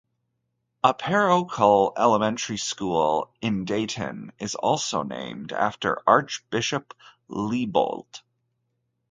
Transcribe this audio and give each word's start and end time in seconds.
A 0.83 0.95
parochial 0.95 1.93
elementary 1.95 2.57
school 2.57 3.31
in 3.39 3.65
Dayton 3.65 4.31
is 4.39 4.55
also 4.55 5.03
named 5.03 5.53
after 5.53 6.01
Archbishop 6.07 6.95
Liebold. 7.27 8.23